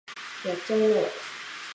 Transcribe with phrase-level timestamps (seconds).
[0.47, 1.07] やっちゃいなよ